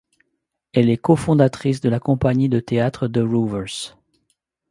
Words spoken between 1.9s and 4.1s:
compagnie de théâtre De Roovers.